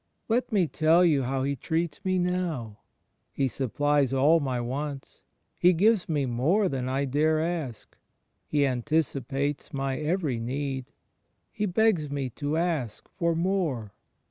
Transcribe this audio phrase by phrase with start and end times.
[0.27, 2.79] Let me tell you how he treats me now.
[3.31, 5.21] He supplies all my wants.
[5.59, 7.85] He gives me more than I dare asL
[8.47, 10.87] He anticipates my every need.
[11.51, 13.93] He begs me to ask for more.